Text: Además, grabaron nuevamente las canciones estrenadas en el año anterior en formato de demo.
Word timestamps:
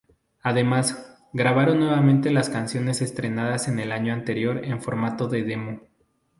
Además, 0.41 1.15
grabaron 1.31 1.79
nuevamente 1.81 2.31
las 2.31 2.49
canciones 2.49 3.03
estrenadas 3.03 3.67
en 3.67 3.77
el 3.79 3.91
año 3.91 4.13
anterior 4.13 4.65
en 4.65 4.81
formato 4.81 5.27
de 5.27 5.43
demo. 5.43 5.81